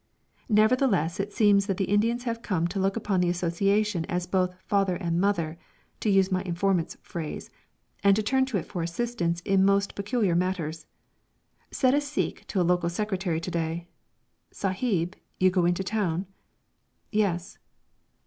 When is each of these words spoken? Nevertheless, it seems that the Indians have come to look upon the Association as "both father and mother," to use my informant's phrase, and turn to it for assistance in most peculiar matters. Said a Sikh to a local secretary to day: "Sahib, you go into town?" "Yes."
Nevertheless, 0.49 1.19
it 1.19 1.31
seems 1.31 1.67
that 1.67 1.77
the 1.77 1.85
Indians 1.85 2.23
have 2.23 2.41
come 2.41 2.67
to 2.69 2.79
look 2.79 2.95
upon 2.95 3.21
the 3.21 3.29
Association 3.29 4.03
as 4.05 4.25
"both 4.25 4.55
father 4.65 4.95
and 4.95 5.21
mother," 5.21 5.59
to 5.99 6.09
use 6.09 6.31
my 6.31 6.41
informant's 6.41 6.97
phrase, 7.03 7.51
and 8.03 8.25
turn 8.25 8.47
to 8.47 8.57
it 8.57 8.65
for 8.65 8.81
assistance 8.81 9.41
in 9.45 9.63
most 9.63 9.93
peculiar 9.93 10.33
matters. 10.33 10.87
Said 11.69 11.93
a 11.93 12.01
Sikh 12.01 12.47
to 12.47 12.59
a 12.59 12.63
local 12.65 12.89
secretary 12.89 13.39
to 13.41 13.51
day: 13.51 13.87
"Sahib, 14.49 15.15
you 15.39 15.51
go 15.51 15.65
into 15.65 15.83
town?" 15.83 16.25
"Yes." 17.11 17.59